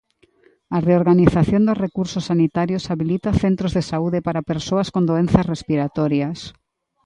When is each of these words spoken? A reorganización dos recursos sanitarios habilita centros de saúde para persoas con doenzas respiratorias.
A 0.75 0.77
reorganización 0.89 1.61
dos 1.67 1.81
recursos 1.85 2.23
sanitarios 2.31 2.87
habilita 2.91 3.39
centros 3.43 3.71
de 3.77 3.83
saúde 3.91 4.19
para 4.27 4.47
persoas 4.51 4.91
con 4.93 5.03
doenzas 5.11 5.45
respiratorias. 5.53 6.37